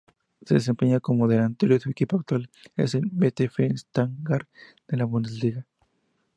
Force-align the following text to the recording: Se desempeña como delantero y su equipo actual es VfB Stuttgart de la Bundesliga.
Se 0.47 0.55
desempeña 0.55 0.99
como 0.99 1.27
delantero 1.27 1.75
y 1.75 1.79
su 1.79 1.91
equipo 1.91 2.15
actual 2.17 2.49
es 2.75 2.93
VfB 2.95 3.77
Stuttgart 3.77 4.49
de 4.87 4.97
la 4.97 5.05
Bundesliga. 5.05 5.67